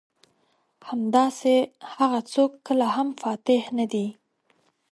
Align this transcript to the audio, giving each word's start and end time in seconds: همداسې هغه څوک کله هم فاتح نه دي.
همداسې 0.89 1.55
هغه 1.95 2.19
څوک 2.33 2.51
کله 2.67 2.87
هم 2.95 3.07
فاتح 3.21 3.61
نه 3.77 3.85
دي. 3.91 4.07